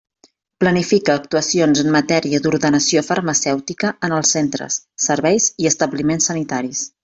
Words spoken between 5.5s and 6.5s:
i establiments